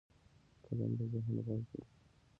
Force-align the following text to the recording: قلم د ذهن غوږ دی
قلم 0.63 0.91
د 0.99 1.01
ذهن 1.11 1.35
غوږ 1.45 1.63
دی 1.71 1.81